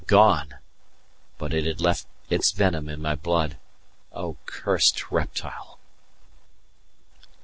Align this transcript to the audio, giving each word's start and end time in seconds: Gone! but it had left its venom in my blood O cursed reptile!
Gone! 0.07 0.55
but 1.37 1.53
it 1.53 1.65
had 1.67 1.79
left 1.79 2.07
its 2.27 2.49
venom 2.53 2.89
in 2.89 3.03
my 3.03 3.13
blood 3.13 3.59
O 4.11 4.35
cursed 4.47 5.11
reptile! 5.11 5.77